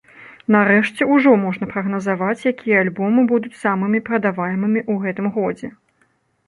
[0.53, 5.67] Нарэшце, ужо можна прагназаваць, якія альбомы будуць самымі прадаваемымі ў гэтым годзе.